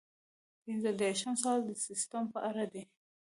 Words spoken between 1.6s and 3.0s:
د سیسټم په اړه دی.